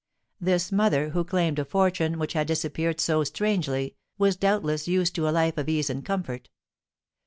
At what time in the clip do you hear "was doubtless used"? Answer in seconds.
4.17-5.13